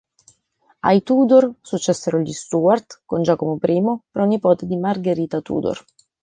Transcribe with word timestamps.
Ai 0.87 1.03
Tudor 1.03 1.45
successero 1.61 2.17
gli 2.19 2.31
Stuart 2.33 3.03
con 3.05 3.21
Giacomo 3.21 3.59
I, 3.61 3.99
pronipote 4.09 4.65
di 4.65 4.75
Margherita 4.75 5.41
Tudor. 5.41 5.85